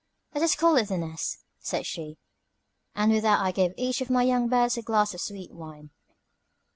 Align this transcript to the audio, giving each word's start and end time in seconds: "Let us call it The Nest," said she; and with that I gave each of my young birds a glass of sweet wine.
"Let 0.33 0.41
us 0.43 0.55
call 0.55 0.77
it 0.77 0.87
The 0.87 0.97
Nest," 0.97 1.43
said 1.59 1.85
she; 1.85 2.17
and 2.95 3.11
with 3.11 3.21
that 3.21 3.39
I 3.39 3.51
gave 3.51 3.75
each 3.77 4.01
of 4.01 4.09
my 4.09 4.23
young 4.23 4.47
birds 4.49 4.75
a 4.75 4.81
glass 4.81 5.13
of 5.13 5.21
sweet 5.21 5.51
wine. 5.53 5.91